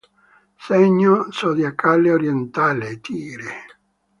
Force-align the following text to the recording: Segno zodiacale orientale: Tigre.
Segno 0.67 1.17
zodiacale 1.41 2.11
orientale: 2.15 2.91
Tigre. 3.09 3.53